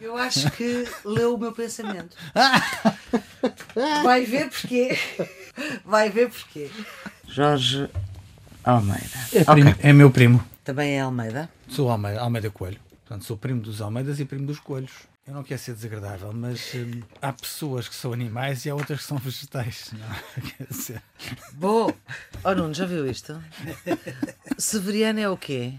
[0.00, 2.16] Eu acho que leu o meu pensamento.
[4.04, 4.96] Vai ver porquê.
[5.84, 6.70] Vai ver porquê.
[7.26, 7.88] Jorge
[8.64, 9.04] Almeida.
[9.32, 10.44] É, primo- é meu primo.
[10.64, 11.48] Também é Almeida.
[11.68, 12.78] Sou Almeida, Almeida Coelho.
[13.04, 14.92] Portanto, sou primo dos Almeidas e primo dos Coelhos.
[15.26, 19.00] Eu não quero ser desagradável, mas hum, há pessoas que são animais e há outras
[19.00, 19.90] que são vegetais.
[19.92, 21.02] Não, quer dizer,
[21.52, 21.92] Bom.
[22.44, 23.38] Oh Nuno, já viu isto?
[24.56, 25.74] Severiano é o quê?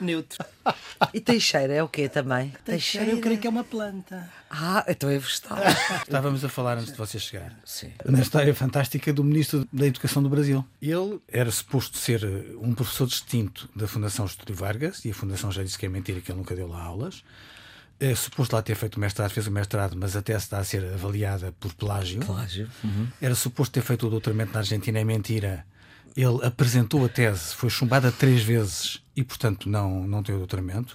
[0.00, 0.44] Neutro.
[1.14, 2.52] E Teixeira é o quê também?
[2.64, 4.28] Teixeira, eu creio que é uma planta.
[4.50, 5.56] Ah, então é vegetal.
[6.02, 7.56] estávamos a falar antes de você chegar.
[7.64, 7.92] Sim.
[8.04, 10.64] Na história fantástica do Ministro da Educação do Brasil.
[10.82, 15.52] Ele era suposto ser eh, um professor distinto da Fundação Getúlio Vargas, e a Fundação
[15.52, 17.22] já disse que é mentira, que ele nunca deu lá aulas.
[18.00, 20.84] É suposto lá ter feito o mestrado, fez o mestrado, mas até está a ser
[20.84, 22.20] avaliada por plágio.
[22.20, 22.68] Plágio.
[23.20, 25.66] Era suposto ter feito o doutoramento na Argentina, é mentira.
[26.16, 30.94] Ele apresentou a tese, foi chumbada três vezes e, portanto, não, não tem o doutoramento.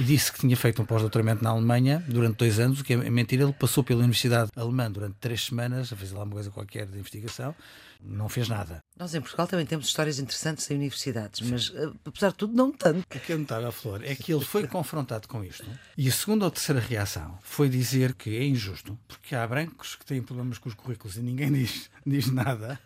[0.00, 2.96] E disse que tinha feito um pós-doutoramento na Alemanha durante dois anos, o que é
[2.96, 3.44] mentira.
[3.44, 6.98] Ele passou pela Universidade Alemã durante três semanas a fazer lá uma coisa qualquer de
[6.98, 7.54] investigação,
[8.02, 8.82] não fez nada.
[8.98, 12.72] Nós em Portugal também temos histórias interessantes em universidades, mas eh, apesar de tudo, não
[12.72, 13.00] tanto.
[13.00, 15.64] O que é notável, Flor, é que ele foi confrontado com isto
[15.96, 20.04] e a segunda ou terceira reação foi dizer que é injusto, porque há brancos que
[20.04, 22.80] têm problemas com os currículos e ninguém diz, diz nada,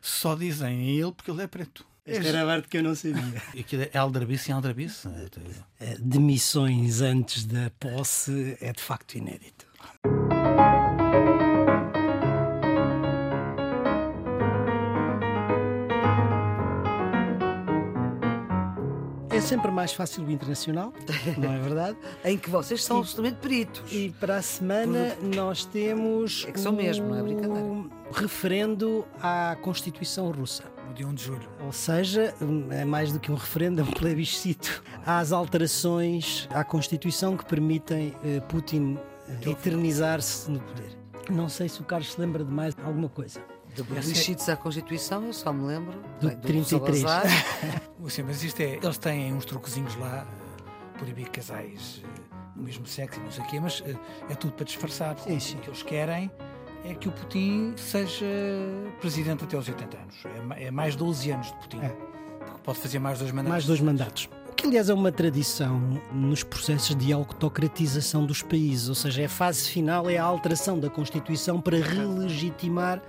[0.00, 1.84] só dizem a ele porque ele é preto.
[2.04, 3.22] Esta era a parte que eu não sabia.
[3.58, 5.08] Aquilo é aldrabice em aldrabice.
[5.78, 9.66] Eh, Demissões antes da posse é de facto inédito.
[19.52, 20.94] Sempre mais fácil o internacional,
[21.36, 21.98] não é verdade?
[22.24, 23.92] Em que vocês são absolutamente peritos.
[23.92, 26.46] E para a semana nós temos.
[26.48, 27.62] É que são mesmo, não é brincadeira.
[27.62, 30.64] o referendo à Constituição Russa.
[30.88, 31.48] No dia 1 de julho.
[31.64, 32.34] Ou seja,
[32.70, 38.14] é mais do que um referendo, é um plebiscito às alterações à Constituição que permitem
[38.24, 40.96] eh, Putin eh, eternizar-se no poder.
[41.30, 43.40] Não sei se o Carlos se lembra de mais alguma coisa.
[43.74, 47.00] De plebiscitos à Constituição, eu só me lembro Do bem, 33.
[47.00, 47.24] Salazar.
[48.08, 48.78] Sim, mas isto é.
[48.82, 52.08] Eles têm uns truquezinhos lá, eh, proibir casais eh,
[52.54, 53.94] do mesmo sexo e não sei o quê, mas eh,
[54.28, 55.18] é tudo para disfarçar.
[55.18, 55.56] Sim, sim.
[55.56, 56.30] O que eles querem
[56.84, 58.26] é que o Putin seja
[59.00, 60.16] presidente até aos 80 anos.
[60.58, 61.78] É É mais 12 anos de Putin.
[61.80, 61.88] É.
[61.88, 63.50] Porque pode fazer mais dois mandatos.
[63.50, 64.28] Mais dois mandatos.
[64.50, 65.80] O que, aliás, é uma tradição
[66.12, 70.78] nos processos de autocratização dos países, ou seja, é a fase final, é a alteração
[70.78, 73.00] da Constituição para relegitimar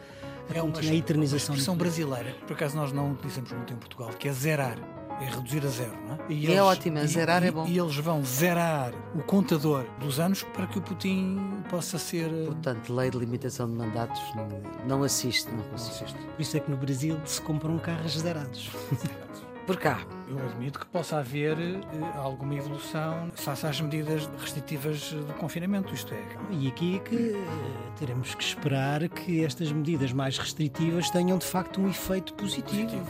[0.54, 4.10] É uma, a eternização uma expressão brasileira, por acaso nós não utilizamos muito em Portugal,
[4.18, 4.78] que é zerar.
[5.22, 6.34] É reduzir a zero, não é?
[6.34, 7.68] E É ótima, zerar e- é bom.
[7.68, 11.38] E eles vão zerar o contador dos anos para que o Putin
[11.70, 12.34] possa ser.
[12.34, 14.50] eh, Portanto, lei de limitação de mandatos não,
[14.98, 16.14] não assiste, não assiste.
[16.16, 18.72] Por isso é que no Brasil se compram carros zerados.
[19.66, 20.00] Por cá.
[20.28, 21.82] Eu admito que possa haver eh,
[22.16, 26.22] alguma evolução face às medidas restritivas do confinamento, isto é.
[26.52, 31.46] E aqui é que eh, teremos que esperar que estas medidas mais restritivas tenham de
[31.46, 33.06] facto um efeito positivo.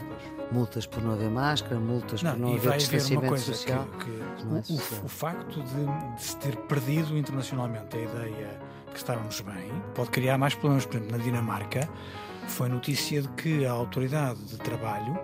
[0.52, 3.86] Multas por não haver máscara, multas por não Não, e haver distanciamento coisa social.
[3.98, 5.00] que, que Não é o- social.
[5.02, 8.60] o, o facto de, de se ter perdido internacionalmente a ideia
[8.92, 10.86] que estávamos bem pode criar mais problemas.
[10.86, 11.88] Por exemplo, na Dinamarca
[12.48, 15.18] foi notícia de que a autoridade de trabalho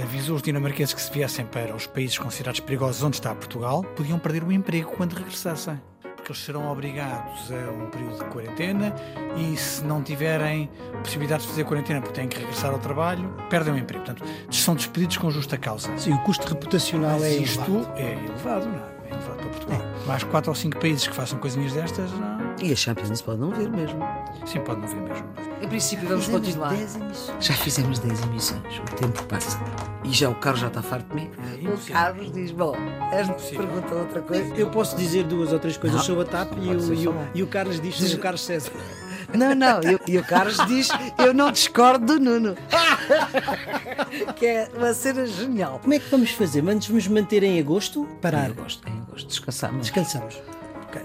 [0.00, 4.18] avisou os dinamarqueses que se viessem para os países considerados perigosos onde está Portugal podiam
[4.18, 5.80] perder o emprego quando regressassem.
[6.02, 8.94] Porque eles serão obrigados a um período de quarentena
[9.36, 10.68] e se não tiverem
[11.02, 14.04] possibilidade de fazer quarentena porque têm que regressar ao trabalho, perdem o emprego.
[14.04, 15.96] Portanto, são despedidos com justa causa.
[15.96, 17.92] Sim, o custo reputacional Mas é isto elevado.
[17.96, 18.96] é elevado, não é?
[19.06, 19.80] É elevado para Portugal.
[20.06, 22.35] Mais quatro ou cinco países que façam coisinhas destas, não.
[22.62, 24.00] E a Champions pode não vir mesmo.
[24.46, 25.26] Sim, pode não vir mesmo.
[25.60, 26.70] Em princípio, vamos Fizemos continuar.
[26.74, 27.32] 10 emissões.
[27.46, 29.58] Já fizemos 10 emissões, o tempo passa.
[30.04, 31.30] E já o Carlos já está farto de mim.
[31.62, 31.78] É o.
[31.92, 32.74] Carlos diz: Bom,
[33.12, 33.66] és Impossível.
[33.66, 34.54] pergunta outra coisa.
[34.54, 37.14] Eu posso dizer duas ou três coisas Não, sobre a TAP e o, e, o,
[37.34, 38.70] e o Carlos diz sobre o Carlos César.
[39.34, 40.88] Não, não, eu- e o Carlos diz:
[41.18, 42.54] Eu não discordo do Nuno.
[44.36, 45.80] que é uma cena genial.
[45.82, 46.62] Como é que vamos fazer?
[46.62, 48.06] Vamos nos manter em agosto?
[48.22, 48.48] Parar.
[48.50, 49.26] Eu gosto, eu gosto.
[49.26, 49.80] Descansamos.
[49.82, 50.40] Descansamos.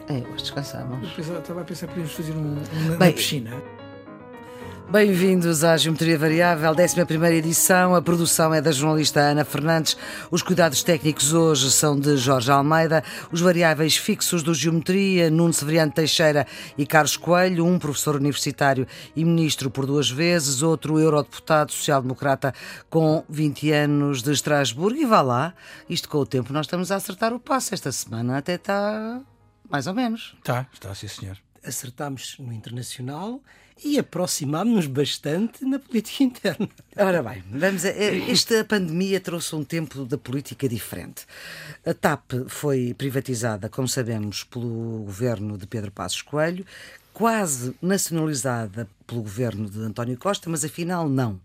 [0.10, 1.10] Eu gosto, descansamos.
[1.10, 2.58] Eu pensava- estava a pensar que podíamos fazer um,
[2.94, 3.52] um Bem, na piscina.
[4.92, 7.96] Bem-vindos à Geometria Variável, 11 edição.
[7.96, 9.96] A produção é da jornalista Ana Fernandes.
[10.30, 13.02] Os cuidados técnicos hoje são de Jorge Almeida.
[13.32, 16.46] Os variáveis fixos do Geometria, Nuno Severiano Teixeira
[16.78, 22.54] e Carlos Coelho, um professor universitário e ministro por duas vezes, outro eurodeputado social-democrata
[22.90, 25.00] com 20 anos de Estrasburgo.
[25.00, 25.54] E vá lá,
[25.90, 29.22] isto com o tempo nós estamos a acertar o passo esta semana, até está
[29.72, 30.36] mais ou menos.
[30.44, 31.38] Tá, está, sim senhor.
[31.64, 33.42] acertámos no internacional
[33.84, 36.70] e aproximámos-nos bastante na política interna.
[36.96, 41.26] Ora bem, vamos a, esta pandemia trouxe um tempo da política diferente.
[41.86, 46.66] A TAP foi privatizada, como sabemos, pelo governo de Pedro Passos Coelho,
[47.14, 51.40] quase nacionalizada pelo governo de António Costa, mas afinal não.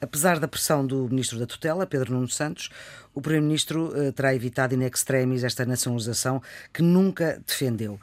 [0.00, 2.70] Apesar da pressão do ministro da tutela, Pedro Nuno Santos,
[3.14, 6.42] o primeiro-ministro uh, terá evitado in extremis esta nacionalização
[6.72, 7.98] que nunca defendeu.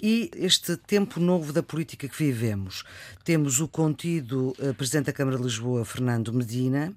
[0.00, 2.84] E este tempo novo da política que vivemos,
[3.24, 6.92] temos o contido uh, Presidente da Câmara de Lisboa, Fernando Medina,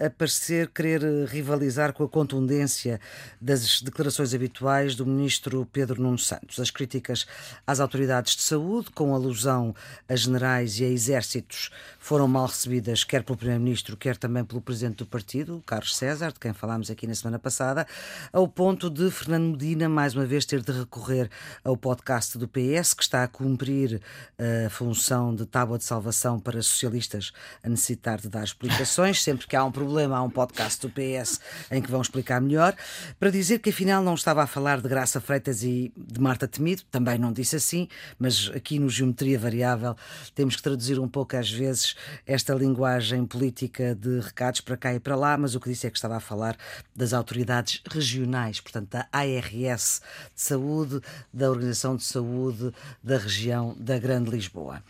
[0.00, 3.00] a parecer querer eh, rivalizar com a contundência
[3.40, 6.58] das declarações habituais do ministro Pedro Nuno Santos.
[6.58, 7.26] As críticas
[7.66, 9.74] às autoridades de saúde, com alusão
[10.08, 14.96] a generais e a exércitos, foram mal recebidas quer pelo primeiro-ministro, quer também pelo presidente
[14.96, 17.86] do partido, Carlos César, de quem falámos aqui na semana passada,
[18.32, 21.30] ao ponto de Fernando Medina mais uma vez ter de recorrer
[21.62, 24.00] ao podcast do PS, que está a cumprir
[24.38, 27.32] eh, a função de tábua de salvação para socialistas
[27.62, 30.88] a necessitar de dar explicações sempre que há um problema problema, há um podcast do
[30.88, 31.40] PS
[31.70, 32.74] em que vão explicar melhor,
[33.20, 36.82] para dizer que afinal não estava a falar de Graça Freitas e de Marta Temido,
[36.90, 37.86] também não disse assim,
[38.18, 39.94] mas aqui no Geometria Variável
[40.34, 41.94] temos que traduzir um pouco às vezes
[42.26, 45.90] esta linguagem política de recados para cá e para lá, mas o que disse é
[45.90, 46.56] que estava a falar
[46.96, 50.00] das autoridades regionais, portanto da ARS
[50.34, 51.00] de Saúde,
[51.32, 52.72] da Organização de Saúde
[53.02, 54.82] da região da Grande Lisboa.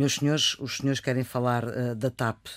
[0.00, 2.50] Meus senhores, os senhores querem falar uh, da TAP uh,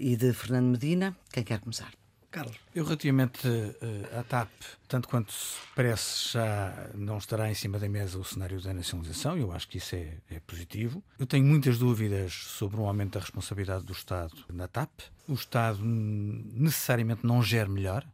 [0.00, 1.14] e de Fernando Medina.
[1.30, 1.92] Quem quer começar?
[2.30, 2.56] Carlos.
[2.74, 4.48] Eu, relativamente uh, à TAP,
[4.88, 5.30] tanto quanto
[5.76, 9.76] parece, já não estará em cima da mesa o cenário da nacionalização, eu acho que
[9.76, 11.04] isso é, é, positivo.
[11.18, 14.88] Eu tenho muitas dúvidas sobre um aumento da responsabilidade do Estado na TAP.
[15.28, 18.06] O Estado necessariamente não gera melhor.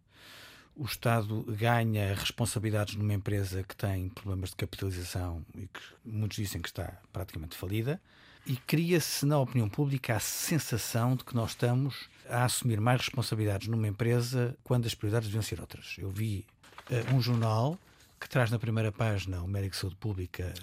[0.75, 6.61] O Estado ganha responsabilidades numa empresa que tem problemas de capitalização e que muitos dizem
[6.61, 8.01] que está praticamente falida
[8.47, 13.69] e cria-se na opinião pública a sensação de que nós estamos a assumir mais responsabilidades
[13.69, 15.97] numa empresa quando as prioridades deviam ser outras.
[15.99, 16.47] Eu vi
[16.91, 17.79] uh, um jornal
[18.21, 20.55] que traz na primeira página o médico de saúde pública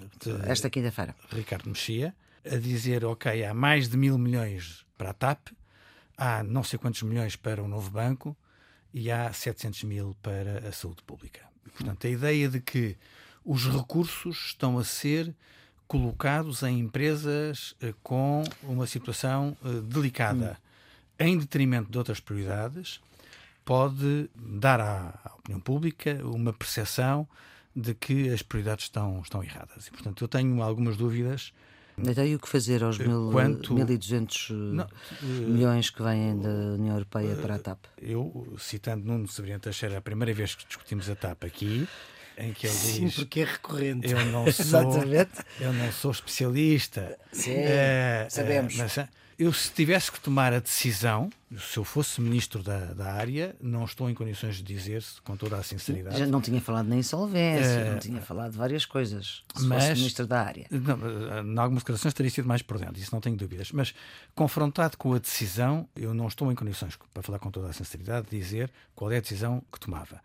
[0.48, 5.50] esta quinta-feira Ricardo Mexia a dizer ok há mais de mil milhões para a TAP
[6.18, 8.36] há não sei quantos milhões para o novo banco
[8.94, 11.42] e há 700 mil para a saúde pública.
[11.76, 12.96] Portanto, a ideia de que
[13.44, 15.36] os recursos estão a ser
[15.88, 20.58] colocados em empresas eh, com uma situação eh, delicada,
[21.20, 21.26] hum.
[21.26, 23.00] em detrimento de outras prioridades,
[23.66, 27.28] pode dar à, opinião pública uma percepção
[27.76, 29.88] de que as prioridades estão, estão erradas.
[29.88, 31.54] E, portanto, eu tenho algumas dúvidas.
[31.98, 34.88] Então, e o que fazer aos mil, quanto, 1.200 não,
[35.22, 37.86] milhões que vêm da União Europeia para a TAP?
[38.02, 41.88] Eu, citando Nuno Severino Teixeira, a primeira vez que discutimos a TAP aqui,
[42.38, 43.16] em que ele Sim, diz.
[43.16, 44.12] porque é recorrente.
[44.12, 44.82] Eu não sou,
[45.60, 47.18] eu não sou especialista.
[47.32, 48.74] Sim, é, sabemos.
[48.76, 53.14] É, mas, eu, se tivesse que tomar a decisão, se eu fosse ministro da, da
[53.14, 56.18] área, não estou em condições de dizer com toda a sinceridade.
[56.18, 59.44] Já não tinha falado nem insolvência, não tinha falado de várias coisas.
[59.56, 60.68] Se mas, fosse ministro da área.
[60.70, 63.72] Não, em algumas declarações teria sido mais por dentro, isso não tenho dúvidas.
[63.72, 63.94] Mas
[64.36, 68.28] confrontado com a decisão, eu não estou em condições, para falar com toda a sinceridade,
[68.30, 70.22] de dizer qual é a decisão que tomava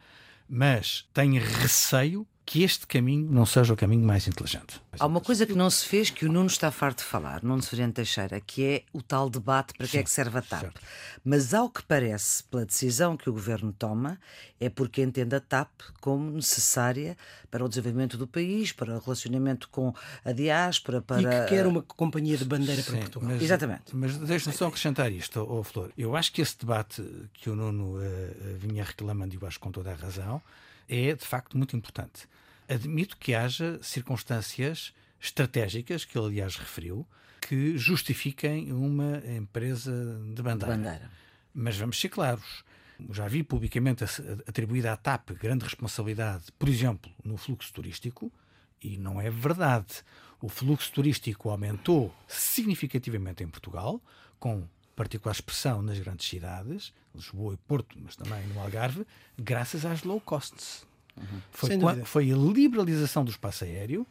[0.49, 4.81] mas tenho receio que este caminho não seja o caminho mais inteligente.
[4.99, 7.63] Há uma coisa que não se fez que o Nuno está farto de falar, Nuno
[7.63, 10.63] Severino Teixeira, que é o tal debate para que é que serve a TAP.
[10.63, 10.81] Certo.
[11.23, 14.19] Mas ao que parece, pela decisão que o governo toma,
[14.59, 15.69] é porque entende a TAP
[16.01, 17.19] como necessária
[17.51, 19.95] para o desenvolvimento do país, para o relacionamento com
[20.25, 21.21] a diáspora, para...
[21.21, 23.29] E que quer uma companhia de bandeira para Portugal.
[23.29, 23.95] Mas, Exatamente.
[23.95, 25.93] Mas deixa-me só acrescentar isto, oh, Flor.
[25.99, 29.71] Eu acho que esse debate que o Nuno uh, vinha reclamando, e eu acho com
[29.71, 30.41] toda a razão,
[30.89, 32.27] é de facto muito importante.
[32.69, 37.07] Admito que haja circunstâncias estratégicas, que ele aliás referiu,
[37.41, 39.93] que justifiquem uma empresa
[40.35, 40.77] de bandeira.
[40.77, 41.11] De bandeira.
[41.55, 42.65] Mas vamos ser claros.
[43.11, 44.05] Já vi publicamente
[44.47, 48.33] atribuída à TAP grande responsabilidade, por exemplo, no fluxo turístico,
[48.83, 50.03] e não é verdade.
[50.41, 54.01] O fluxo turístico aumentou significativamente em Portugal,
[54.39, 59.07] com particular expressão nas grandes cidades, Lisboa e Porto, mas também no Algarve,
[59.39, 60.87] graças às low costs.
[61.19, 61.41] Uhum.
[61.51, 64.07] Foi, foi a liberalização do espaço aéreo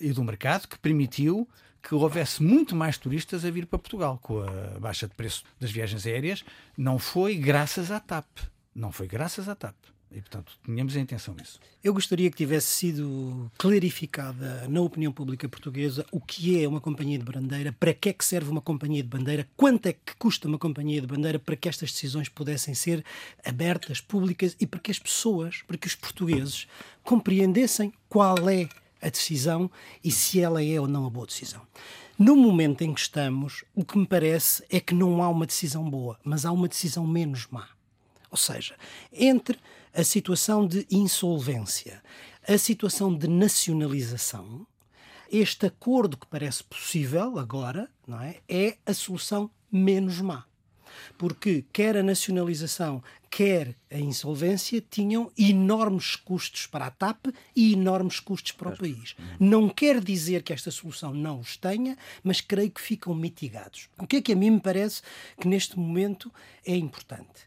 [0.00, 1.48] e do mercado que permitiu
[1.82, 5.70] que houvesse muito mais turistas a vir para Portugal com a baixa de preço das
[5.70, 6.44] viagens aéreas.
[6.76, 8.26] Não foi graças à TAP.
[8.74, 9.74] Não foi graças à TAP.
[10.14, 11.58] E, portanto, tínhamos a intenção disso.
[11.82, 17.18] Eu gostaria que tivesse sido clarificada na opinião pública portuguesa o que é uma companhia
[17.18, 20.46] de bandeira, para que é que serve uma companhia de bandeira, quanto é que custa
[20.46, 23.04] uma companhia de bandeira para que estas decisões pudessem ser
[23.44, 26.68] abertas, públicas e para que as pessoas, para que os portugueses
[27.02, 28.68] compreendessem qual é
[29.02, 29.68] a decisão
[30.02, 31.60] e se ela é ou não a boa decisão.
[32.16, 35.90] No momento em que estamos, o que me parece é que não há uma decisão
[35.90, 37.68] boa, mas há uma decisão menos má.
[38.30, 38.76] Ou seja,
[39.12, 39.58] entre
[39.94, 42.02] a situação de insolvência,
[42.46, 44.66] a situação de nacionalização,
[45.30, 50.44] este acordo que parece possível agora não é, é a solução menos má.
[51.16, 58.20] Porque quer a nacionalização, quer a insolvência tinham enormes custos para a TAP e enormes
[58.20, 59.16] custos para o país.
[59.40, 63.88] Não quer dizer que esta solução não os tenha, mas creio que ficam mitigados.
[63.98, 65.02] O que é que a mim me parece
[65.40, 66.32] que neste momento
[66.64, 67.46] é importante?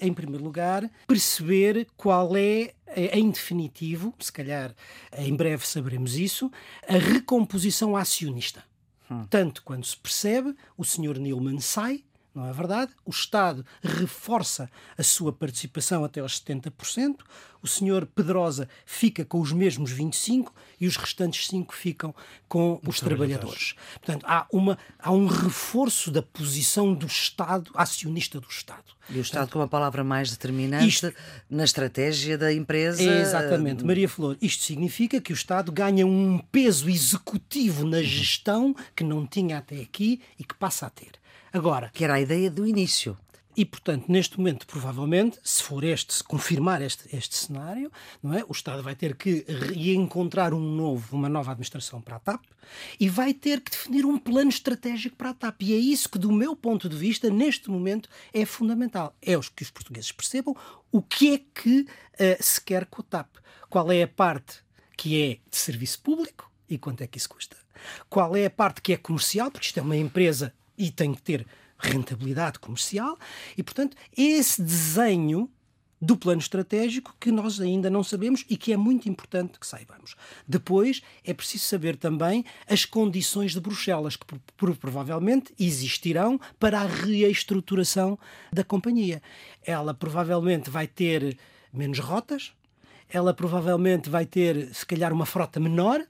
[0.00, 2.74] Em primeiro lugar, perceber qual é,
[3.12, 4.74] em definitivo, se calhar
[5.18, 6.50] em breve saberemos isso,
[6.88, 8.64] a recomposição acionista.
[9.10, 9.24] Hum.
[9.30, 11.18] Tanto quando se percebe, o Sr.
[11.18, 12.04] Nilman sai,
[12.36, 12.92] não é verdade?
[13.02, 17.20] O Estado reforça a sua participação até aos 70%,
[17.62, 22.14] o senhor Pedrosa fica com os mesmos 25% e os restantes 5% ficam
[22.46, 23.72] com os, os trabalhadores.
[23.72, 23.74] trabalhadores.
[23.94, 28.84] Portanto, há, uma, há um reforço da posição do Estado, acionista do Estado.
[29.08, 31.12] E o Estado com uma palavra mais determinante isto,
[31.48, 33.02] na estratégia da empresa.
[33.02, 33.82] Exatamente.
[33.82, 39.26] Maria Flor, isto significa que o Estado ganha um peso executivo na gestão que não
[39.26, 41.12] tinha até aqui e que passa a ter.
[41.56, 41.90] Agora.
[41.94, 43.16] Que era a ideia do início.
[43.56, 47.90] E, portanto, neste momento, provavelmente, se for este, se confirmar este, este cenário,
[48.22, 48.44] não é?
[48.46, 52.44] o Estado vai ter que reencontrar um novo, uma nova administração para a TAP
[53.00, 55.62] e vai ter que definir um plano estratégico para a TAP.
[55.62, 59.16] E é isso que, do meu ponto de vista, neste momento, é fundamental.
[59.22, 60.54] É os que os portugueses percebam
[60.92, 61.86] o que é que uh,
[62.38, 63.36] se quer com a TAP.
[63.70, 64.56] Qual é a parte
[64.94, 67.56] que é de serviço público e quanto é que isso custa?
[68.10, 71.22] Qual é a parte que é comercial, porque isto é uma empresa e tem que
[71.22, 71.46] ter
[71.78, 73.18] rentabilidade comercial
[73.56, 75.50] e, portanto, esse desenho
[76.00, 80.14] do plano estratégico que nós ainda não sabemos e que é muito importante que saibamos.
[80.46, 88.18] Depois é preciso saber também as condições de Bruxelas que provavelmente existirão para a reestruturação
[88.52, 89.22] da companhia.
[89.64, 91.38] Ela provavelmente vai ter
[91.72, 92.52] menos rotas,
[93.08, 96.04] ela provavelmente vai ter se calhar uma frota menor,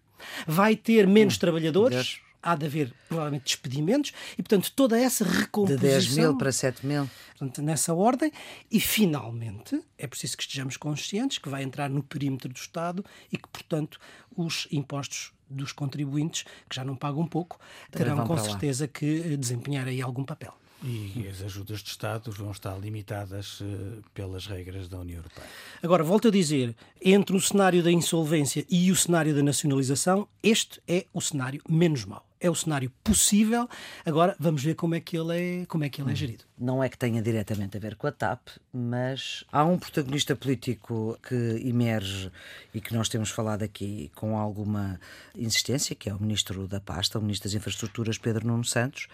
[0.46, 5.80] vai ter menos hum, trabalhadores há de haver provavelmente despedimentos e, portanto, toda essa recomposição.
[5.80, 7.10] De 10 mil para 7 mil.
[7.30, 8.30] Portanto, nessa ordem.
[8.70, 13.36] E, finalmente, é preciso que estejamos conscientes que vai entrar no perímetro do Estado e
[13.36, 13.98] que, portanto,
[14.36, 17.58] os impostos dos contribuintes, que já não pagam pouco,
[17.90, 20.54] terão com certeza que desempenhar aí algum papel.
[20.82, 25.46] E as ajudas de Estado vão estar limitadas uh, pelas regras da União Europeia.
[25.82, 30.80] Agora, volto a dizer, entre o cenário da insolvência e o cenário da nacionalização, este
[30.86, 33.68] é o cenário menos mau é o cenário possível.
[34.04, 36.16] Agora vamos ver como é que ele é, como é, que ele é hum.
[36.16, 36.44] gerido.
[36.58, 41.18] Não é que tenha diretamente a ver com a TAP, mas há um protagonista político
[41.26, 42.30] que emerge
[42.72, 44.98] e que nós temos falado aqui com alguma
[45.34, 49.08] insistência, que é o Ministro da Pasta, o Ministro das Infraestruturas, Pedro Nuno Santos.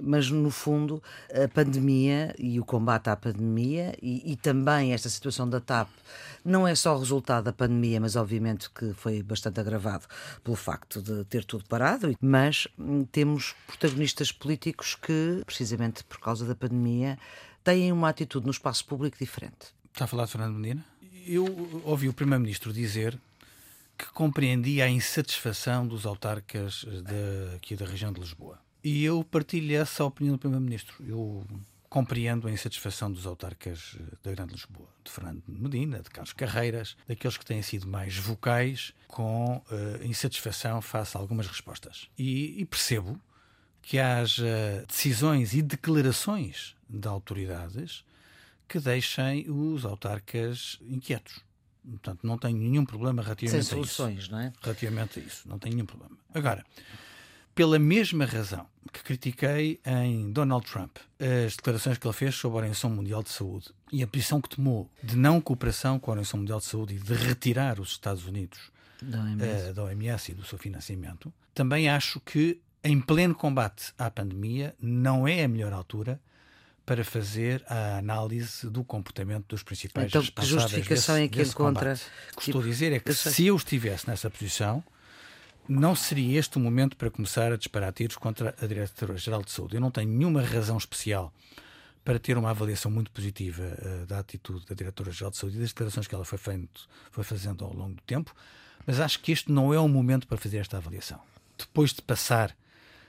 [0.00, 5.48] Mas, no fundo, a pandemia e o combate à pandemia e, e também esta situação
[5.48, 5.88] da TAP
[6.46, 10.06] não é só resultado da pandemia, mas obviamente que foi bastante agravado
[10.44, 16.44] pelo facto de ter tudo parado, mas hum, temos protagonistas políticos que, precisamente por causa
[16.44, 17.18] da pandemia,
[17.62, 19.74] têm uma atitude no espaço público diferente.
[19.92, 20.84] Está a falar de Fernando Medina?
[21.26, 21.44] Eu
[21.84, 23.18] ouvi o Primeiro-Ministro dizer
[23.98, 28.58] que compreendia a insatisfação dos autarcas de, aqui da região de Lisboa.
[28.84, 30.94] E eu partilho essa opinião do Primeiro-Ministro.
[31.04, 31.44] Eu
[31.88, 37.36] compreendo a insatisfação dos autarcas da Grande Lisboa, de Fernando Medina, de Carlos Carreiras, daqueles
[37.36, 42.08] que têm sido mais vocais com uh, insatisfação face a algumas respostas.
[42.18, 43.20] E, e percebo
[43.82, 48.04] que haja decisões e declarações de autoridades
[48.68, 51.40] que deixem os autarcas inquietos.
[51.88, 54.32] Portanto, não tenho nenhum problema relativamente Sem soluções, a isso.
[54.32, 54.52] não é?
[54.60, 56.16] Relativamente a isso, não tenho nenhum problema.
[56.34, 56.64] Agora,
[57.56, 62.58] pela mesma razão que critiquei em Donald Trump as declarações que ele fez sobre a
[62.58, 66.38] Organização Mundial de Saúde e a posição que tomou de não cooperação com a Organização
[66.38, 68.70] Mundial de Saúde e de retirar os Estados Unidos
[69.00, 73.92] da OMS, uh, da OMS e do seu financiamento, também acho que em pleno combate
[73.98, 76.20] à pandemia não é a melhor altura
[76.84, 81.52] para fazer a análise do comportamento dos principais então, que justificação desse, é que ele
[81.52, 81.94] contra?
[82.34, 84.84] O que estou a dizer é que se eu estivesse nessa posição,
[85.68, 89.76] não seria este o momento para começar a disparar tiros contra a Diretora-Geral de Saúde.
[89.76, 91.32] Eu não tenho nenhuma razão especial
[92.04, 95.70] para ter uma avaliação muito positiva uh, da atitude da Diretora-Geral de Saúde e das
[95.70, 98.34] declarações que ela foi, feito, foi fazendo ao longo do tempo,
[98.86, 101.20] mas acho que este não é o momento para fazer esta avaliação.
[101.58, 102.56] Depois de passar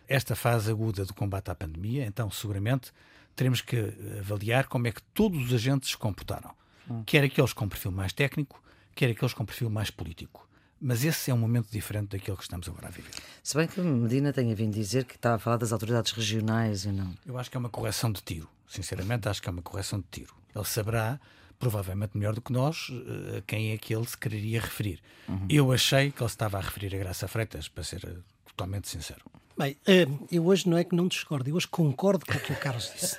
[0.07, 2.91] esta fase aguda do combate à pandemia, então seguramente
[3.35, 6.51] teremos que avaliar como é que todos os agentes se comportaram.
[6.89, 7.03] Hum.
[7.05, 8.59] Quer aqueles com perfil mais técnico,
[8.95, 10.46] quer aqueles com perfil mais político.
[10.79, 13.11] Mas esse é um momento diferente daquele que estamos agora a viver.
[13.43, 16.91] Se bem que Medina tenha vindo dizer que estava a falar das autoridades regionais e
[16.91, 17.13] não.
[17.25, 18.47] Eu acho que é uma correção de tiro.
[18.67, 20.35] Sinceramente, acho que é uma correção de tiro.
[20.55, 21.19] Ele saberá,
[21.57, 22.89] provavelmente melhor do que nós,
[23.37, 25.01] a quem é que ele se quereria referir.
[25.27, 25.47] Uhum.
[25.49, 29.21] Eu achei que ele estava a referir a Graça Freitas, para ser totalmente sincero.
[29.57, 32.51] Bem, eh, eu hoje não é que não discordo, eu hoje concordo com o que
[32.51, 33.17] o Carlos disse.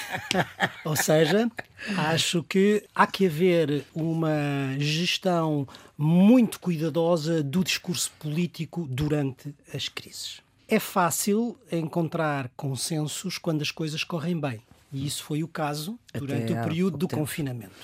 [0.86, 1.50] Ou seja,
[1.98, 10.40] acho que há que haver uma gestão muito cuidadosa do discurso político durante as crises.
[10.66, 14.62] É fácil encontrar consensos quando as coisas correm bem.
[14.90, 17.20] E isso foi o caso durante Até o período do tempo.
[17.20, 17.74] confinamento.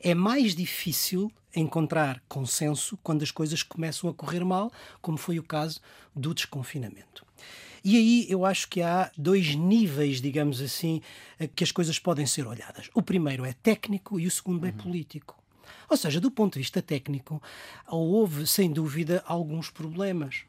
[0.00, 5.42] É mais difícil encontrar consenso quando as coisas começam a correr mal, como foi o
[5.44, 5.80] caso
[6.14, 7.25] do desconfinamento.
[7.84, 11.00] E aí eu acho que há dois níveis, digamos assim,
[11.54, 12.90] que as coisas podem ser olhadas.
[12.92, 14.76] O primeiro é técnico e o segundo é uhum.
[14.76, 15.40] político.
[15.88, 17.40] Ou seja, do ponto de vista técnico,
[17.86, 20.42] houve, sem dúvida, alguns problemas.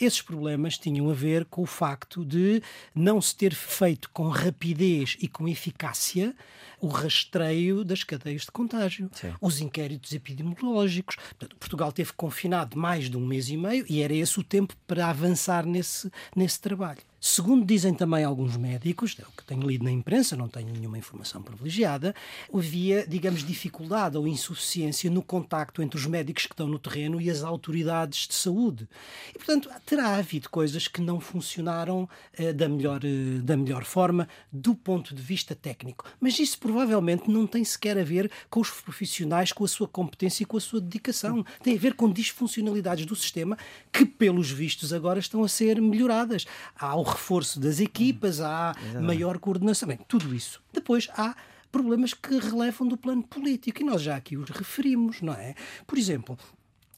[0.00, 2.62] Esses problemas tinham a ver com o facto de
[2.94, 6.34] não se ter feito com rapidez e com eficácia
[6.84, 9.32] o rastreio das cadeias de contágio, Sim.
[9.40, 11.16] os inquéritos epidemiológicos.
[11.16, 14.76] Portanto, Portugal teve confinado mais de um mês e meio e era esse o tempo
[14.86, 17.00] para avançar nesse, nesse trabalho.
[17.26, 20.98] Segundo dizem também alguns médicos, é o que tenho lido na imprensa, não tenho nenhuma
[20.98, 22.14] informação privilegiada,
[22.52, 27.30] havia, digamos, dificuldade ou insuficiência no contacto entre os médicos que estão no terreno e
[27.30, 28.86] as autoridades de saúde.
[29.30, 34.28] E, portanto, terá havido coisas que não funcionaram eh, da, melhor, eh, da melhor forma
[34.52, 36.04] do ponto de vista técnico.
[36.20, 40.42] Mas isso provavelmente não tem sequer a ver com os profissionais, com a sua competência
[40.42, 41.46] e com a sua dedicação.
[41.62, 43.56] Tem a ver com disfuncionalidades do sistema
[43.92, 46.44] que, pelos vistos, agora estão a ser melhoradas.
[46.74, 49.88] Há o reforço das equipas, há maior coordenação.
[49.88, 50.60] Bem, tudo isso.
[50.72, 51.36] Depois há
[51.70, 55.54] problemas que relevam do plano político e nós já aqui os referimos, não é?
[55.86, 56.36] Por exemplo,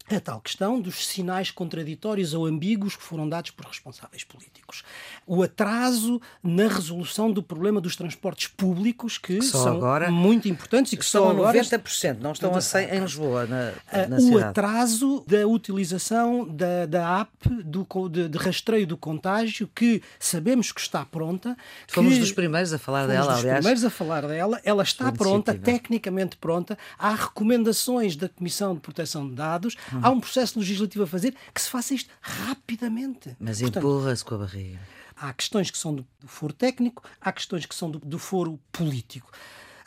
[0.08, 4.84] a tal questão dos sinais contraditórios ou ambíguos que foram dados por responsáveis políticos.
[5.26, 10.92] O atraso na resolução do problema dos transportes públicos, que, que são agora, muito importantes
[10.92, 11.58] e que são agora...
[11.58, 14.44] 90%, não estão a 100 em Lisboa, na, ah, na O cidade.
[14.44, 20.80] atraso da utilização da, da app do, de, de, rastreio do contágio, que sabemos que
[20.80, 21.56] está pronta.
[21.88, 23.58] Fomos que, dos primeiros a falar dela, dos aliás.
[23.58, 24.60] primeiros a falar dela.
[24.64, 26.78] Ela está pronta, tecnicamente pronta.
[26.98, 30.00] Há recomendações da Comissão de Proteção de Dados Hum.
[30.02, 33.36] Há um processo legislativo a fazer que se faça isto rapidamente.
[33.38, 34.78] Mas empurra-se com a barriga.
[35.16, 38.60] Há questões que são do, do foro técnico, há questões que são do, do foro
[38.70, 39.30] político.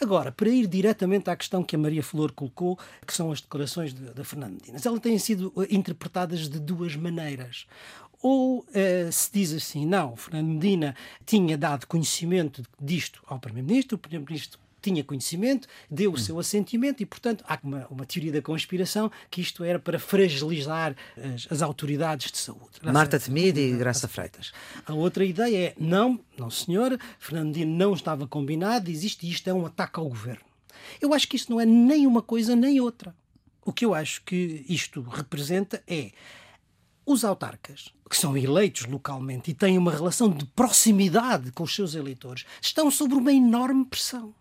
[0.02, 3.94] Agora, para ir diretamente à questão que a Maria Flor colocou, que são as declarações
[3.94, 7.68] da de, Fernando Medinas, elas têm sido eh, interpretadas de duas maneiras.
[8.22, 10.96] Ou uh, se diz assim, não, Fernando Medina
[11.26, 17.06] tinha dado conhecimento disto ao Primeiro-Ministro, o Primeiro-Ministro tinha conhecimento, deu o seu assentimento e,
[17.06, 22.32] portanto, há uma, uma teoria da conspiração que isto era para fragilizar as, as autoridades
[22.32, 22.80] de saúde.
[22.82, 24.52] Graça, Marta Temide e Graça Freitas.
[24.86, 29.66] A outra ideia é, não, não senhor, Fernandino não estava combinado, existe isto é um
[29.66, 30.44] ataque ao governo.
[31.02, 33.16] Eu acho que isto não é nem uma coisa nem outra.
[33.64, 36.12] O que eu acho que isto representa é
[37.06, 41.96] os autarcas, que são eleitos localmente e têm uma relação de proximidade com os seus
[41.96, 44.34] eleitores, estão sob uma enorme pressão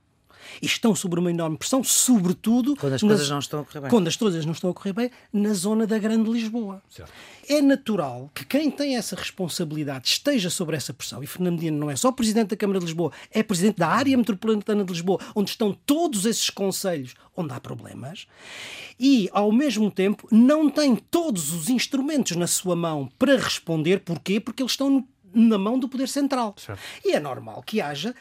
[0.63, 3.91] e estão sob uma enorme pressão, sobretudo quando as coisas não estão a correr bem.
[3.91, 6.83] Quando as coisas não estão a correr bem na zona da Grande Lisboa.
[6.89, 7.13] Certo.
[7.49, 11.23] É natural que quem tem essa responsabilidade esteja sobre essa pressão.
[11.23, 14.17] E Fernando Medina não é só presidente da Câmara de Lisboa, é presidente da área
[14.17, 18.27] metropolitana de Lisboa, onde estão todos esses conselhos onde há problemas.
[19.01, 24.01] E, ao mesmo tempo, não tem todos os instrumentos na sua mão para responder.
[24.01, 24.41] Porquê?
[24.41, 26.55] Porque eles estão no na mão do Poder Central.
[26.57, 26.81] Certo.
[27.05, 28.15] E é normal que haja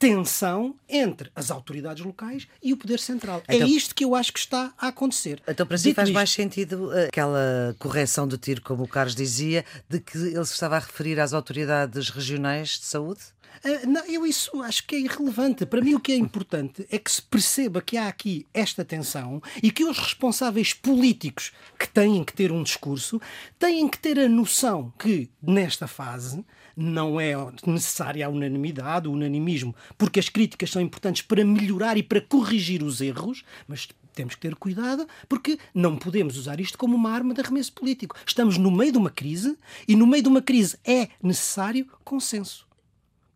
[0.00, 3.42] tensão entre as autoridades locais e o poder central.
[3.46, 5.42] É então, é isto que eu acho que está a acontecer.
[5.46, 9.14] Então, para si faz isto, mais sentido eh, aquela correção do tiro, como o Carlos
[9.14, 13.20] dizia, de que ele se estava a referir às autoridades regionais de saúde?
[13.62, 15.66] Uh, não, eu isso acho que é irrelevante.
[15.66, 19.42] Para mim, o que é importante é que se perceba que há aqui esta tensão
[19.62, 23.20] e que os responsáveis políticos que têm que ter um discurso
[23.58, 26.42] têm que ter a noção que, nesta fase,
[26.80, 27.34] não é
[27.66, 32.82] necessária a unanimidade, o unanimismo, porque as críticas são importantes para melhorar e para corrigir
[32.82, 37.34] os erros, mas temos que ter cuidado porque não podemos usar isto como uma arma
[37.34, 38.16] de arremesso político.
[38.26, 42.69] Estamos no meio de uma crise e no meio de uma crise é necessário consenso.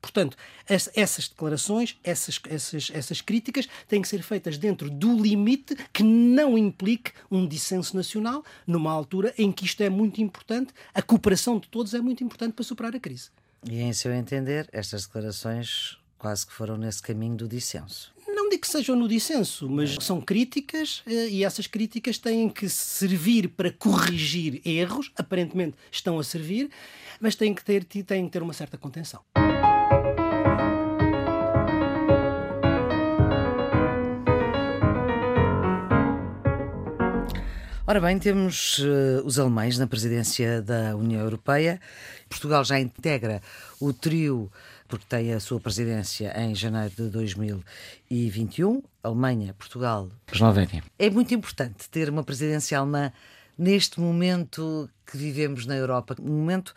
[0.05, 0.37] Portanto,
[0.69, 6.59] essas declarações, essas, essas, essas críticas têm que ser feitas dentro do limite que não
[6.59, 11.69] implique um dissenso nacional, numa altura em que isto é muito importante, a cooperação de
[11.69, 13.31] todos é muito importante para superar a crise.
[13.67, 18.15] E em seu entender, estas declarações quase que foram nesse caminho do dissenso
[18.55, 23.49] digo que sejam no dissenso, mas são críticas eh, e essas críticas têm que servir
[23.49, 26.71] para corrigir erros, aparentemente estão a servir,
[27.21, 29.21] mas têm que ter, têm que ter uma certa contenção.
[37.95, 41.81] Ora bem, temos uh, os alemães na presidência da União Europeia.
[42.29, 43.41] Portugal já integra
[43.79, 44.51] o trio
[44.89, 48.83] porque tem a sua presidência em janeiro de 2021.
[49.01, 50.83] Alemanha, Portugal, Eslovénia.
[50.99, 53.13] É muito importante ter uma presidência alemã
[53.57, 56.75] neste momento que vivemos na Europa, um momento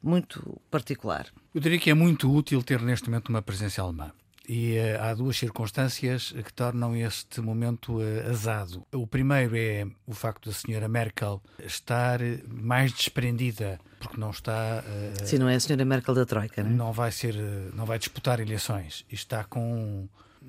[0.00, 1.26] muito particular.
[1.52, 4.12] Eu diria que é muito útil ter neste momento uma presidência alemã.
[4.52, 8.84] E uh, há duas circunstâncias que tornam este momento uh, azado.
[8.92, 14.82] O primeiro é o facto da senhora Merkel estar mais desprendida, porque não está.
[14.84, 16.74] Uh, Sim, não é a senhora Merkel da Troika, não é?
[16.74, 17.36] Não vai, ser,
[17.74, 20.08] não vai disputar eleições está com.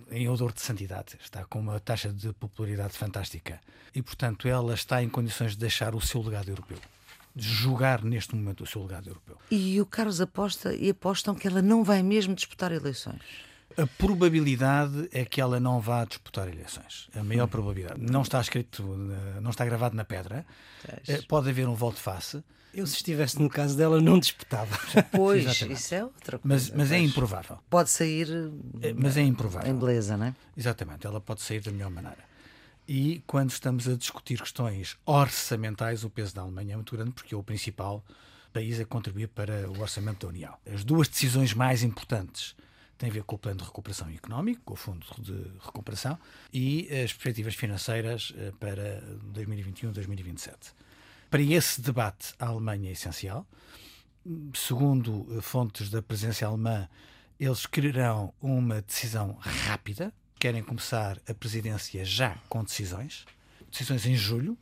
[0.09, 3.61] em odor de santidade, está com uma taxa de popularidade fantástica.
[3.93, 6.79] E, portanto, ela está em condições de deixar o seu legado europeu
[7.35, 9.37] de jogar neste momento o seu legado europeu.
[9.49, 13.21] E o Carlos aposta e apostam que ela não vai mesmo disputar eleições.
[13.77, 17.09] A probabilidade é que ela não vá disputar eleições.
[17.15, 17.49] A maior hum.
[17.49, 17.99] probabilidade.
[17.99, 18.83] Não está escrito,
[19.41, 20.45] não está gravado na pedra.
[21.07, 22.43] É, pode haver um volte-face.
[22.73, 24.77] Eu, se estivesse no caso dela, não disputava.
[25.11, 26.41] Pois, isso é outra coisa.
[26.43, 27.59] Mas, mas é improvável.
[27.69, 28.27] Pode sair.
[28.81, 29.69] É, mas é improvável.
[29.69, 30.35] Em beleza, não é?
[30.55, 32.31] Exatamente, ela pode sair da melhor maneira.
[32.87, 37.35] E quando estamos a discutir questões orçamentais, o peso da Alemanha é muito grande, porque
[37.35, 38.03] é o principal
[38.51, 40.53] país a contribuir para o orçamento da União.
[40.65, 42.55] As duas decisões mais importantes
[43.01, 46.19] tem a ver com o plano de recuperação económico, com o fundo de recuperação
[46.53, 49.01] e as perspectivas financeiras eh, para
[49.33, 50.71] 2021-2027.
[51.27, 53.47] Para esse debate, a Alemanha é essencial.
[54.53, 56.87] Segundo eh, fontes da presença alemã,
[57.39, 63.25] eles quererão uma decisão rápida, querem começar a presidência já com decisões,
[63.71, 64.55] decisões em julho.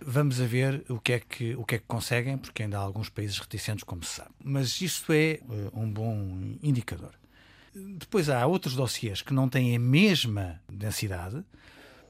[0.00, 2.80] Vamos a ver o que é que, o que, é que conseguem, porque ainda há
[2.80, 4.30] alguns países reticentes, como se sabe.
[4.42, 7.12] Mas isto é uh, um bom indicador.
[7.98, 11.44] Depois há outros dossiês que não têm a mesma densidade.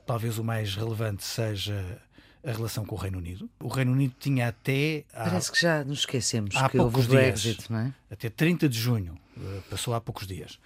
[0.06, 2.00] Talvez o mais relevante seja
[2.44, 3.50] a relação com o Reino Unido.
[3.58, 5.04] O Reino Unido tinha até.
[5.12, 7.94] Parece que já nos esquecemos há que poucos dias, Brexit, não é?
[8.08, 10.60] Até 30 de junho, eh, passou há poucos dias.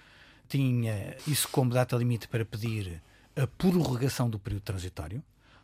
[0.47, 3.01] Tinha isso como data limite para pedir
[3.35, 5.23] a prorrogação do período transitório.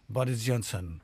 [0.09, 0.97] Boris Johnson,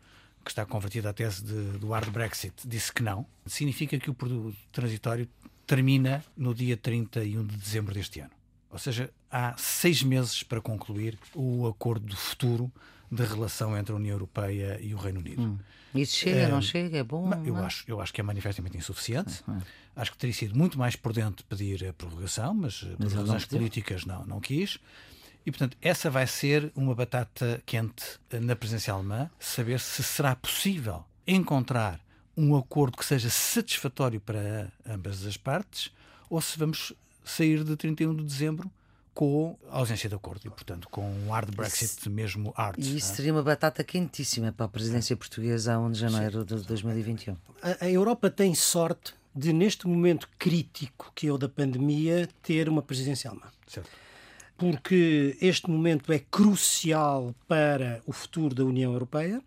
[0.44, 3.28] que está convertido à tese de, do hard Brexit, disse que não.
[3.46, 5.30] Significa que o período transitório
[5.74, 8.30] termina no dia 31 de dezembro deste ano.
[8.70, 12.72] Ou seja, há seis meses para concluir o acordo futuro
[13.12, 15.42] da relação entre a União Europeia e o Reino Unido.
[15.42, 15.58] Hum.
[15.96, 17.00] Isso chega, não chega?
[17.00, 17.28] É bom?
[17.44, 17.66] Eu, não?
[17.66, 19.44] Acho, eu acho que é manifestamente insuficiente.
[19.48, 19.62] É, é.
[19.96, 24.06] Acho que teria sido muito mais prudente pedir a prorrogação, mas, mas por razões políticas
[24.06, 24.80] não, não quis.
[25.44, 31.04] E, portanto, essa vai ser uma batata quente na presença alemã, saber se será possível
[31.28, 32.00] encontrar
[32.36, 35.92] um acordo que seja satisfatório para ambas as partes
[36.30, 36.94] ou se vamos
[37.24, 38.70] sair de 31 de dezembro
[39.14, 42.80] com a ausência de acordo e, portanto, com um hard Brexit isso, mesmo hard.
[42.80, 46.56] E isso seria uma batata quentíssima para a presidência portuguesa a 1 de janeiro Sim.
[46.56, 47.38] de 2021.
[47.62, 52.68] A, a Europa tem sorte de, neste momento crítico que é o da pandemia, ter
[52.68, 53.48] uma presidência alemã.
[53.68, 53.90] Certo.
[54.58, 59.42] Porque este momento é crucial para o futuro da União Europeia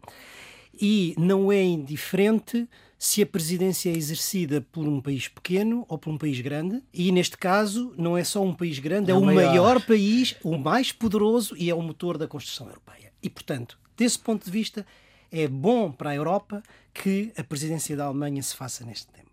[0.81, 6.11] e não é indiferente se a presidência é exercida por um país pequeno ou por
[6.11, 6.83] um país grande.
[6.93, 9.47] E neste caso, não é só um país grande, é, é o maior.
[9.47, 13.13] maior país, o mais poderoso e é o motor da construção europeia.
[13.23, 14.87] E, portanto, desse ponto de vista,
[15.31, 16.63] é bom para a Europa
[16.95, 19.27] que a presidência da Alemanha se faça neste tempo.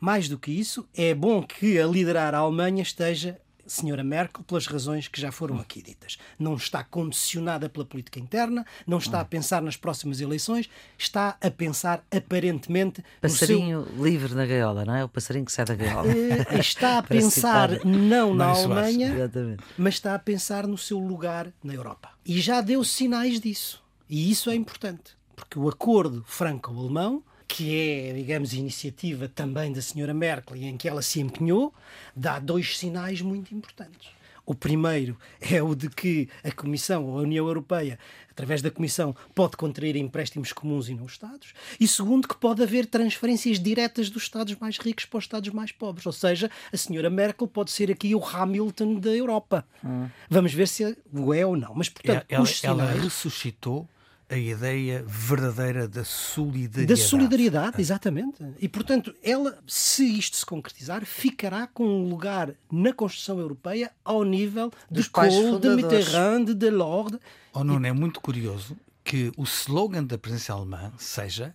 [0.00, 4.66] Mais do que isso, é bom que a liderar a Alemanha esteja senhora Merkel pelas
[4.66, 6.18] razões que já foram aqui ditas.
[6.38, 11.50] Não está condicionada pela política interna, não está a pensar nas próximas eleições, está a
[11.50, 13.04] pensar aparentemente.
[13.20, 14.04] Passarinho seu...
[14.04, 15.04] livre na gaiola, não é?
[15.04, 16.08] O passarinho que sai da gaiola.
[16.08, 19.30] Eh, está a pensar não na Alemanha,
[19.76, 22.10] mas está a pensar no seu lugar na Europa.
[22.24, 23.82] E já deu sinais disso.
[24.08, 30.14] E isso é importante, porque o acordo franco-alemão que é, digamos, iniciativa também da senhora
[30.14, 31.72] Merkel e em que ela se empenhou,
[32.14, 34.08] dá dois sinais muito importantes.
[34.46, 37.98] O primeiro é o de que a Comissão, ou a União Europeia,
[38.30, 41.54] através da Comissão, pode contrair empréstimos comuns e não Estados.
[41.80, 45.72] E segundo, que pode haver transferências diretas dos Estados mais ricos para os Estados mais
[45.72, 46.04] pobres.
[46.04, 49.66] Ou seja, a senhora Merkel pode ser aqui o Hamilton da Europa.
[49.82, 50.08] Hum.
[50.28, 51.74] Vamos ver se o é ou não.
[51.74, 52.78] Mas, portanto, ela, sinais...
[52.80, 53.88] ela ressuscitou
[54.34, 56.86] a ideia verdadeira da solidariedade.
[56.86, 58.44] Da solidariedade, exatamente.
[58.58, 64.24] E, portanto, ela, se isto se concretizar, ficará com um lugar na construção europeia ao
[64.24, 67.16] nível de Kohl, de Mitterrand, de Delors.
[67.52, 67.86] Oh, não, e...
[67.86, 71.54] é muito curioso que o slogan da presença alemã seja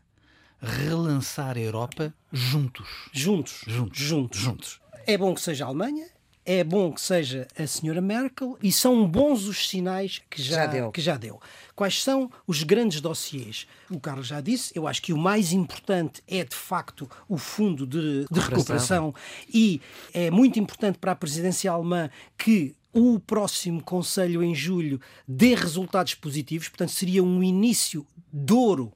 [0.62, 2.88] relançar a Europa juntos.
[3.12, 3.62] Juntos.
[3.68, 4.00] Juntos.
[4.00, 4.40] Juntos.
[4.40, 4.82] juntos.
[5.06, 6.08] É bom que seja a Alemanha,
[6.52, 10.66] é bom que seja a senhora Merkel e são bons os sinais que já, já
[10.66, 10.92] deu.
[10.92, 11.40] Que já deu.
[11.76, 13.68] Quais são os grandes dossiês?
[13.88, 17.86] O Carlos já disse, eu acho que o mais importante é de facto o fundo
[17.86, 19.14] de, de recuperação
[19.54, 19.80] e
[20.12, 26.16] é muito importante para a presidência alemã que o próximo Conselho em julho dê resultados
[26.16, 28.92] positivos, portanto, seria um início de ouro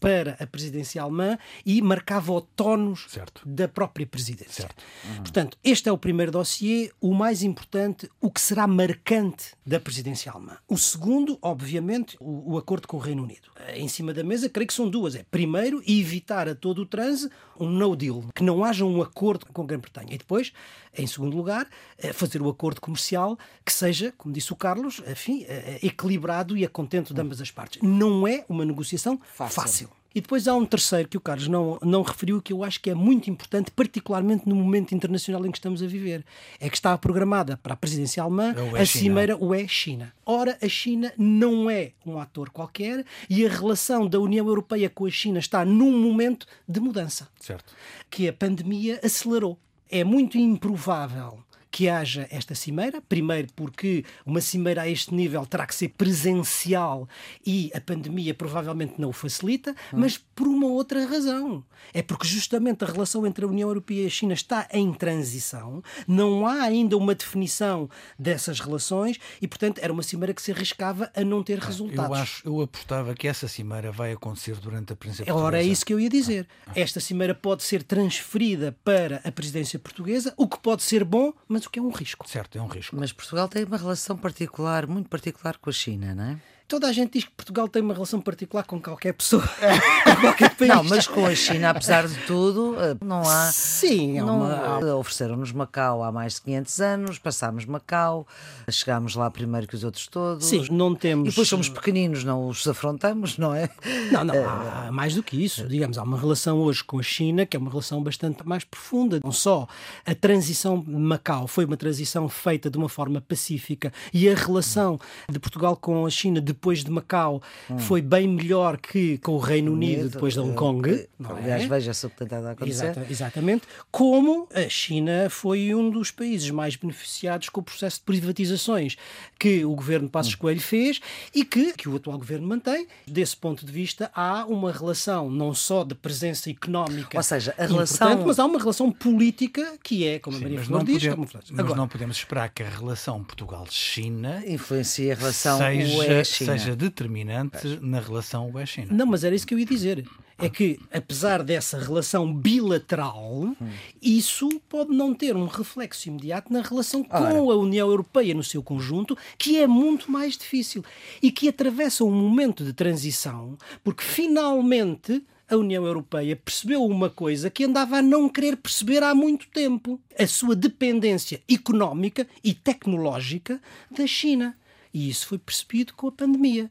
[0.00, 3.06] para a presidência alemã e marcava o tónus
[3.44, 4.68] da própria presidência.
[5.04, 5.16] Uhum.
[5.16, 10.30] Portanto, este é o primeiro dossiê, o mais importante, o que será marcante da presidência
[10.30, 10.56] alemã.
[10.68, 13.50] O segundo, obviamente, o, o acordo com o Reino Unido.
[13.66, 15.14] Eh, em cima da mesa, creio que são duas.
[15.14, 19.46] É, primeiro, evitar a todo o transe um no deal, que não haja um acordo
[19.46, 20.14] com a Grã-Bretanha.
[20.14, 20.52] E depois,
[20.96, 25.44] em segundo lugar, eh, fazer o acordo comercial que seja, como disse o Carlos, enfim,
[25.48, 27.80] eh, equilibrado e a contento de ambas as partes.
[27.82, 29.62] Não é uma negociação fácil.
[29.62, 29.95] fácil.
[30.16, 32.88] E depois há um terceiro que o Carlos não, não referiu, que eu acho que
[32.88, 36.24] é muito importante, particularmente no momento internacional em que estamos a viver.
[36.58, 40.14] É que está programada para a presidência alemã é a cimeira UE-China.
[40.24, 45.04] Ora, a China não é um ator qualquer e a relação da União Europeia com
[45.04, 47.28] a China está num momento de mudança.
[47.38, 47.74] Certo.
[48.08, 49.58] Que a pandemia acelerou.
[49.90, 53.00] É muito improvável que haja esta cimeira.
[53.00, 57.08] Primeiro, porque uma cimeira a este nível terá que ser presencial
[57.44, 59.98] e a pandemia provavelmente não o facilita, hum.
[59.98, 61.64] mas por uma outra razão.
[61.92, 65.82] É porque justamente a relação entre a União Europeia e a China está em transição,
[66.06, 71.10] não há ainda uma definição dessas relações e, portanto, era uma cimeira que se arriscava
[71.14, 72.16] a não ter resultados.
[72.16, 75.46] Eu, acho, eu apostava que essa cimeira vai acontecer durante a presidência portuguesa.
[75.46, 76.46] Ora, é isso que eu ia dizer.
[76.66, 76.80] Ah, ah.
[76.80, 81.55] Esta cimeira pode ser transferida para a presidência portuguesa, o que pode ser bom, mas
[81.64, 82.28] o que é um risco.
[82.28, 82.96] Certo, é um risco.
[82.96, 86.40] Mas Portugal tem uma relação particular, muito particular com a China, não é?
[86.68, 89.48] Toda a gente diz que Portugal tem uma relação particular com qualquer pessoa,
[90.20, 90.68] qualquer país.
[90.68, 93.52] Não, mas com a China, apesar de tudo, eh, não há.
[93.52, 94.96] Sim, não, uma...
[94.96, 98.26] Ofereceram-nos Macau há mais de 500 anos, passámos Macau,
[98.68, 100.44] chegámos lá primeiro que os outros todos.
[100.44, 101.28] Sim, não temos.
[101.28, 103.70] E depois somos pequeninos, não os afrontamos, não é?
[104.10, 105.68] Não, não, há mais do que isso.
[105.68, 109.20] Digamos, há uma relação hoje com a China que é uma relação bastante mais profunda.
[109.22, 109.68] Não só
[110.04, 114.98] a transição de Macau foi uma transição feita de uma forma pacífica e a relação
[115.30, 117.78] de Portugal com a China de depois de Macau hum.
[117.78, 120.90] foi bem melhor que com o Reino Unido depois de Hong Kong.
[120.90, 121.66] Eh, aliás, é?
[121.66, 122.86] veja-se o que tem a acontecer.
[122.86, 123.62] Exata, exatamente.
[123.90, 128.96] Como a China foi um dos países mais beneficiados com o processo de privatizações
[129.38, 130.38] que o governo Passos hum.
[130.38, 131.00] Coelho fez
[131.34, 132.86] e que, que o atual governo mantém.
[133.06, 137.66] Desse ponto de vista, há uma relação não só de presença económica, ou seja, a
[137.66, 141.32] relação, mas há uma relação política que é, como Sim, a Maria Flor diz, podemos,
[141.50, 147.58] mas Agora, não podemos esperar que a relação Portugal-China influencie a relação seja, seja determinante
[147.62, 147.82] pois.
[147.82, 148.88] na relação UE-China.
[148.90, 150.04] Não, mas era isso que eu ia dizer.
[150.38, 153.54] É que, apesar dessa relação bilateral, hum.
[154.02, 157.38] isso pode não ter um reflexo imediato na relação com Ora.
[157.38, 160.84] a União Europeia no seu conjunto, que é muito mais difícil
[161.22, 167.48] e que atravessa um momento de transição, porque finalmente a União Europeia percebeu uma coisa
[167.48, 173.60] que andava a não querer perceber há muito tempo: a sua dependência económica e tecnológica
[173.90, 174.56] da China.
[174.96, 176.70] E isso foi percebido com a pandemia.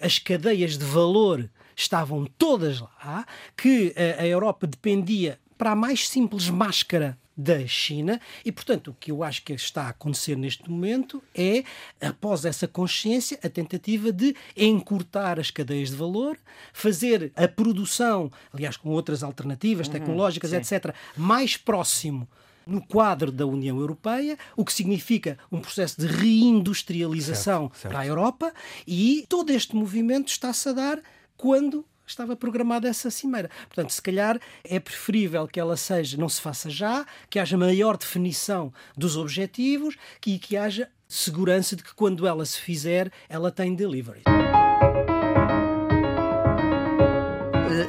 [0.00, 1.46] As cadeias de valor
[1.76, 8.50] estavam todas lá, que a Europa dependia para a mais simples máscara da China e,
[8.50, 11.62] portanto, o que eu acho que está a acontecer neste momento é,
[12.00, 16.38] após essa consciência, a tentativa de encurtar as cadeias de valor,
[16.72, 22.26] fazer a produção, aliás, com outras alternativas uhum, tecnológicas, etc., mais próximo
[22.70, 27.92] no quadro da União Europeia, o que significa um processo de reindustrialização certo, certo.
[27.92, 28.52] para a Europa,
[28.86, 31.02] e todo este movimento está-se a dar
[31.36, 33.50] quando estava programada essa cimeira.
[33.68, 37.96] Portanto, se calhar é preferível que ela seja, não se faça já, que haja maior
[37.96, 43.74] definição dos objetivos e que haja segurança de que quando ela se fizer, ela tem
[43.74, 44.22] delivery.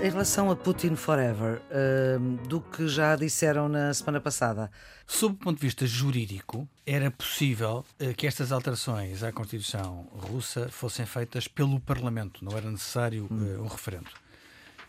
[0.04, 4.72] Em relação a Putin Forever, uh, do que já disseram na semana passada.
[5.06, 10.70] Sob o ponto de vista jurídico, era possível uh, que estas alterações à Constituição russa
[10.70, 14.10] fossem feitas pelo Parlamento, não era necessário uh, um referendo.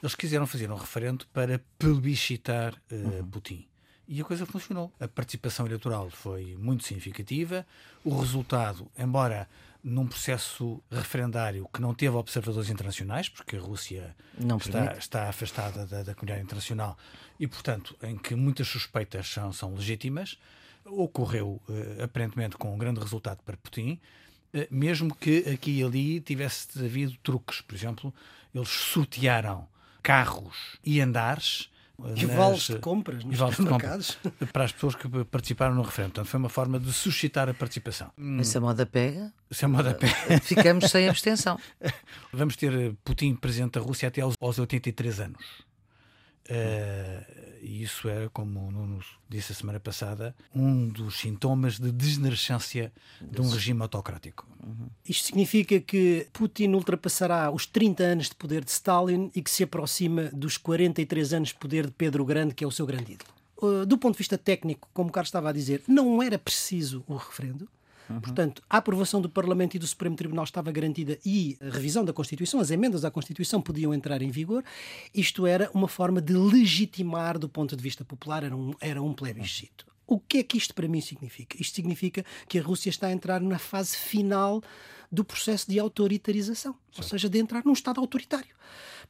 [0.03, 3.29] Eles quiseram fazer um referendo para plebiscitar uhum.
[3.29, 3.67] Putin.
[4.09, 4.93] E a coisa funcionou.
[4.99, 7.67] A participação eleitoral foi muito significativa.
[8.03, 9.49] O resultado, embora
[9.83, 14.15] num processo referendário que não teve observadores internacionais, porque a Rússia
[14.61, 16.97] está, está, afastada da, da, comunidade internacional
[17.39, 20.39] e, portanto, em que muitas suspeitas são, são legítimas,
[20.85, 24.01] ocorreu uh, aparentemente com um grande resultado para Putin,
[24.55, 27.61] uh, mesmo que aqui e ali tivesse havido truques.
[27.61, 28.15] Por exemplo,
[28.55, 29.67] eles sortearam
[30.01, 31.72] carros e andares
[32.17, 34.19] e vales de compras nos vales supermercados.
[34.23, 36.13] Compra, para as pessoas que participaram no referendo.
[36.13, 38.11] Portanto, foi uma forma de suscitar a participação.
[38.43, 40.41] Se a moda pega, Se a moda pega.
[40.41, 41.59] ficamos sem abstenção.
[42.33, 45.45] Vamos ter Putin presidente da Rússia até aos, aos 83 anos.
[46.51, 47.42] Uh,
[47.83, 53.41] isso era, como o Nuno disse a semana passada, um dos sintomas de desnascência de
[53.41, 54.47] um regime autocrático.
[54.63, 54.89] Uhum.
[55.09, 59.65] Isto significa que Putin ultrapassará os 30 anos de poder de Stalin e que se
[59.65, 63.31] aproxima dos 43 anos de poder de Pedro Grande, que é o seu grande ídolo.
[63.57, 67.05] Uh, do ponto de vista técnico, como o Carlos estava a dizer, não era preciso
[67.07, 67.69] o referendo.
[68.13, 68.21] Uhum.
[68.21, 72.13] Portanto, a aprovação do Parlamento e do Supremo Tribunal estava garantida e a revisão da
[72.13, 74.63] Constituição, as emendas à Constituição podiam entrar em vigor.
[75.15, 79.13] Isto era uma forma de legitimar, do ponto de vista popular, era um, era um
[79.13, 79.87] plebiscito.
[80.07, 81.57] O que é que isto para mim significa?
[81.61, 84.63] Isto significa que a Rússia está a entrar na fase final
[85.11, 86.79] do processo de autoritarização, Sim.
[86.99, 88.55] ou seja, de entrar num Estado autoritário.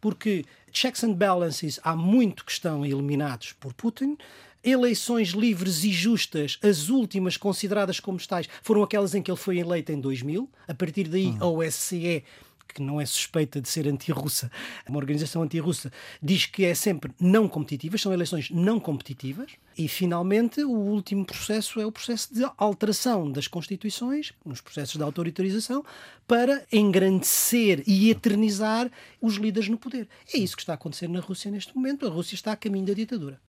[0.00, 4.16] Porque checks and balances há muito que estão eliminados por Putin,
[4.62, 9.58] eleições livres e justas, as últimas consideradas como tais, foram aquelas em que ele foi
[9.58, 10.48] eleito em 2000.
[10.68, 11.38] A partir daí, uhum.
[11.40, 12.24] a OSCE
[12.72, 14.50] que não é suspeita de ser anti-russa,
[14.88, 19.52] uma organização anti-russa, diz que é sempre não competitivas, são eleições não competitivas.
[19.76, 25.02] E, finalmente, o último processo é o processo de alteração das constituições, nos processos de
[25.02, 25.84] autoritarização,
[26.26, 30.08] para engrandecer e eternizar os líderes no poder.
[30.32, 32.06] É isso que está a acontecer na Rússia neste momento.
[32.06, 33.40] A Rússia está a caminho da ditadura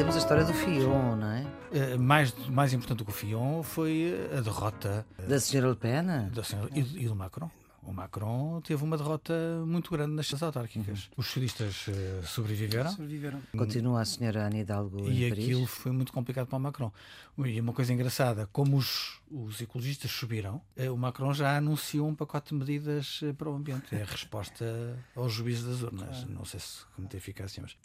[0.00, 1.42] temos a história do Fion, não é?
[1.42, 6.30] Uh, mais, mais importante do que o Fion foi a derrota da senhora Le Pen
[6.32, 7.50] da senhora, e, e do Macron.
[7.82, 9.34] O Macron teve uma derrota
[9.66, 11.04] muito grande nas autárquicas.
[11.04, 11.10] Uhum.
[11.18, 12.90] Os socialistas uh, sobreviveram.
[12.90, 13.42] sobreviveram.
[13.52, 16.90] Continua a senhora Ana Hidalgo E em aquilo foi muito complicado para o Macron.
[17.36, 22.14] E uma coisa engraçada, como os, os ecologistas subiram, uh, o Macron já anunciou um
[22.14, 23.94] pacote de medidas uh, para o ambiente.
[23.94, 26.24] É a resposta ao juízo das urnas.
[26.24, 27.76] Não sei se com muita eficácia, mas...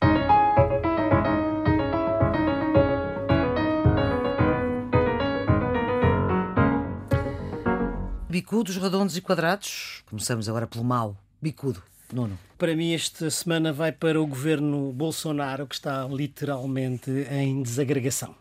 [8.36, 10.04] bicudos, redondos e quadrados.
[10.08, 11.16] Começamos agora pelo mal.
[11.42, 11.82] Bicudo.
[12.12, 12.38] Nuno.
[12.58, 18.36] Para mim, esta semana vai para o governo Bolsonaro, que está literalmente em desagregação.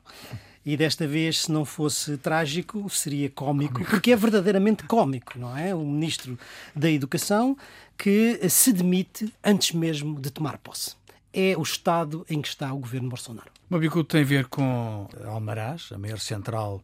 [0.66, 5.72] E desta vez, se não fosse trágico, seria cómico, porque é verdadeiramente cómico, não é?
[5.72, 6.36] O ministro
[6.74, 7.56] da Educação
[7.96, 10.96] que se demite antes mesmo de tomar posse.
[11.32, 13.52] É o estado em que está o governo Bolsonaro.
[13.70, 16.82] O bicudo tem a ver com Almaraz, a maior central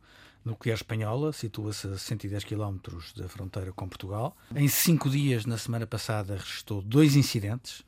[0.50, 2.76] nuclear espanhola, situa-se a 110 km
[3.16, 4.36] da fronteira com Portugal.
[4.54, 7.82] Em cinco dias, na semana passada, registrou dois incidentes.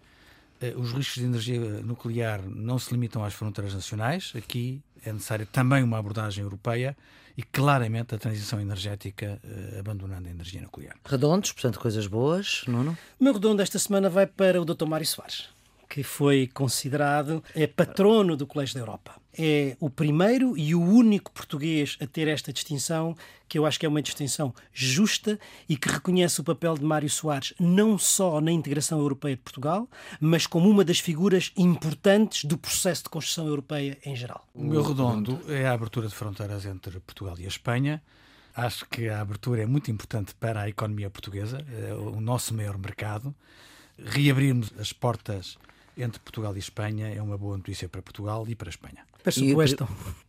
[0.61, 4.33] Eh, os riscos de energia nuclear não se limitam às fronteiras nacionais.
[4.37, 6.97] Aqui é necessária também uma abordagem europeia
[7.37, 10.97] e claramente a transição energética eh, abandonando a energia nuclear.
[11.05, 12.97] Redondos, portanto, coisas boas, Nuno?
[13.19, 14.87] O meu redondo esta semana vai para o Dr.
[14.87, 15.49] Mário Soares
[15.93, 19.13] que foi considerado é patrono do Colégio da Europa.
[19.37, 23.15] É o primeiro e o único português a ter esta distinção,
[23.47, 27.11] que eu acho que é uma distinção justa e que reconhece o papel de Mário
[27.11, 29.87] Soares não só na integração europeia de Portugal,
[30.19, 34.49] mas como uma das figuras importantes do processo de construção europeia em geral.
[34.55, 38.03] O meu redondo é a abertura de fronteiras entre Portugal e a Espanha.
[38.57, 42.79] Acho que a abertura é muito importante para a economia portuguesa, é o nosso maior
[42.79, 43.35] mercado.
[43.99, 45.59] Reabrirmos as portas
[45.97, 49.05] entre Portugal e Espanha é uma boa notícia para Portugal e para a Espanha.
[49.37, 49.59] E o,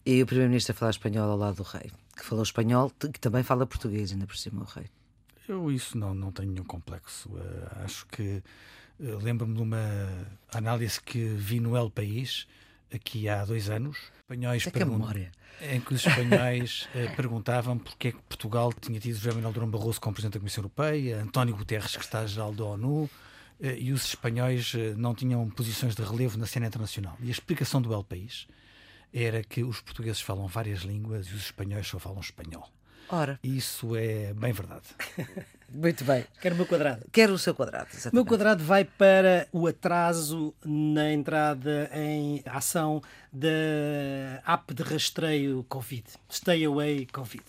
[0.06, 3.41] e o Primeiro-Ministro a falar espanhol ao lado do rei, que falou espanhol, que também
[3.43, 4.86] fala português, ainda por cima o rei.
[5.47, 7.30] Eu isso não, não tenho nenhum complexo.
[7.30, 8.41] Uh, acho que
[8.99, 12.47] uh, lembro-me de uma análise que vi no El País
[12.93, 13.97] aqui há dois anos.
[14.21, 15.32] Espanhóis é que pergun- memória.
[15.62, 19.69] Em que os espanhóis uh, perguntavam porque é que Portugal tinha tido José Manuel Durão
[19.69, 23.10] Barroso como Presidente da Comissão Europeia, António Guterres, que está geral da ONU,
[23.78, 27.17] e os espanhóis eh, não tinham posições de relevo na cena internacional.
[27.21, 28.45] E a explicação do El País
[29.13, 32.69] era que os portugueses falam várias línguas e os espanhóis só falam espanhol.
[33.10, 33.39] Ora.
[33.43, 34.88] Isso é bem verdade.
[35.69, 36.26] Muito bem.
[36.41, 37.06] Quero o meu quadrado.
[37.12, 37.89] Quero o seu quadrado.
[38.12, 43.47] O meu quadrado vai para o atraso na entrada em ação da
[44.45, 47.43] app de rastreio Covid, Stay Away Covid.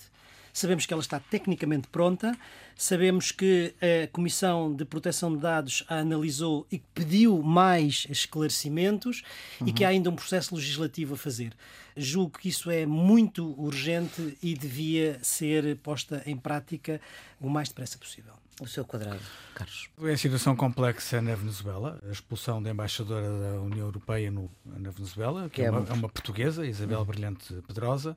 [0.54, 2.34] Sabemos que ela está tecnicamente pronta,
[2.76, 9.22] sabemos que a Comissão de Proteção de Dados a analisou e pediu mais esclarecimentos
[9.60, 9.66] uhum.
[9.66, 11.52] e que há ainda um processo legislativo a fazer.
[11.96, 17.00] Julgo que isso é muito urgente e devia ser posta em prática
[17.40, 18.32] o mais depressa possível.
[18.60, 19.20] O seu quadrado,
[19.52, 19.88] Carlos.
[20.02, 24.90] É a situação complexa na Venezuela, a expulsão da embaixadora da União Europeia no, na
[24.90, 27.04] Venezuela, que, que é, uma, é, uma, portuguesa, Isabel uhum.
[27.04, 28.16] Brilhante Pedrosa.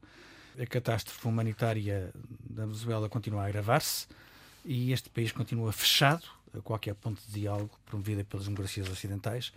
[0.60, 2.12] A catástrofe humanitária
[2.50, 4.08] da Venezuela continua a agravar-se
[4.66, 6.24] e este país continua fechado
[6.58, 9.52] a qualquer ponto de diálogo promovida pelas democracias ocidentais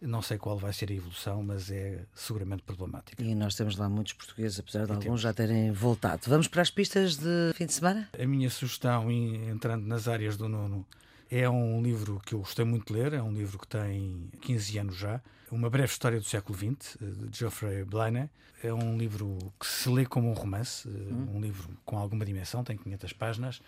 [0.00, 3.22] não sei qual vai ser a evolução, mas é seguramente problemática.
[3.22, 5.20] E nós temos lá muitos portugueses, apesar de e alguns temos.
[5.20, 6.22] já terem voltado.
[6.26, 8.08] Vamos para as pistas de fim de semana?
[8.18, 10.86] A minha sugestão, entrando nas áreas do nono,
[11.30, 14.78] é um livro que eu gostei muito de ler, é um livro que tem 15
[14.78, 15.20] anos já,
[15.50, 18.28] Uma Breve História do Século XX, de Geoffrey Blaine.
[18.62, 21.28] É um livro que se lê como um romance, hum.
[21.34, 23.62] um livro com alguma dimensão, tem 500 páginas,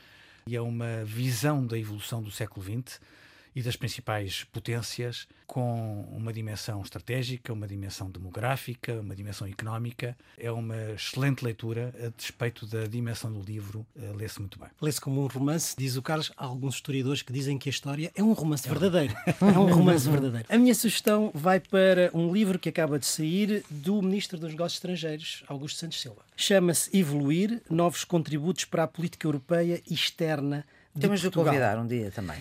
[0.47, 3.01] e é uma visão da evolução do século XX
[3.55, 10.17] e das principais potências, com uma dimensão estratégica, uma dimensão demográfica, uma dimensão económica.
[10.39, 14.69] É uma excelente leitura, a despeito da dimensão do livro, eh, lê-se muito bem.
[14.81, 16.33] Lê-se como um romance, diz o Carlos.
[16.37, 19.15] Há alguns historiadores que dizem que a história é um romance verdadeiro.
[19.27, 20.47] É um romance verdadeiro.
[20.49, 24.79] A minha sugestão vai para um livro que acaba de sair do Ministro dos Negócios
[24.79, 26.23] Estrangeiros, Augusto Santos Silva.
[26.37, 30.65] Chama-se Evoluir: Novos Contributos para a Política Europeia Externa.
[30.95, 31.45] De Temos Portugal.
[31.45, 32.39] de convidar um dia também.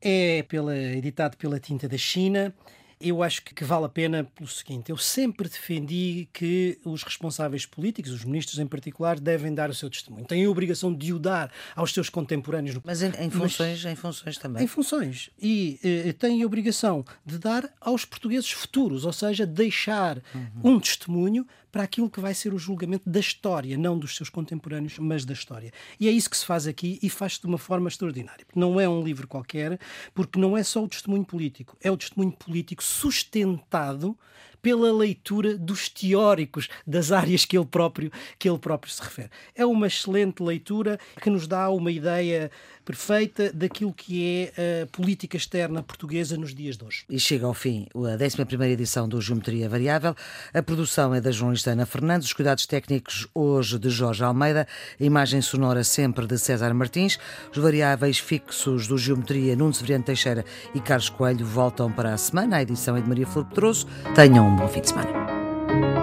[0.00, 2.54] É pela, editado pela Tinta da China
[3.00, 8.12] eu acho que, vale a pena pelo seguinte: eu sempre defendi que os responsáveis políticos,
[8.12, 10.26] os ministros em particular, devem dar o seu testemunho.
[10.26, 12.78] Têm a obrigação de o dar aos seus contemporâneos.
[12.84, 14.64] Mas em, em funções, Mas, em funções também.
[14.64, 15.30] Em funções.
[15.40, 20.74] E eh, têm a obrigação de dar aos portugueses futuros, ou seja, deixar uhum.
[20.74, 24.98] um testemunho para aquilo que vai ser o julgamento da história, não dos seus contemporâneos,
[24.98, 25.72] mas da história.
[25.98, 28.46] E é isso que se faz aqui e faz-se de uma forma extraordinária.
[28.54, 29.78] Não é um livro qualquer,
[30.14, 34.18] porque não é só o testemunho político, é o testemunho político sustentado
[34.62, 39.30] pela leitura dos teóricos das áreas que ele próprio que ele próprio se refere.
[39.54, 42.50] É uma excelente leitura que nos dá uma ideia
[42.84, 47.04] perfeita daquilo que é a política externa portuguesa nos dias de hoje.
[47.08, 50.14] E chega ao fim a 11 edição do Geometria Variável.
[50.52, 54.66] A produção é da jornalista Ana Fernandes, os cuidados técnicos hoje de Jorge Almeida,
[54.98, 57.18] a imagem sonora sempre de César Martins,
[57.52, 60.44] os variáveis fixos do Geometria Nuno Severiano Teixeira
[60.74, 62.56] e Carlos Coelho voltam para a semana.
[62.56, 63.86] A edição é de Maria Flor Pedroso.
[64.14, 65.99] Tenham João Bonfim de Semana.